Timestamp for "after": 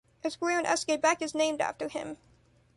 1.61-1.87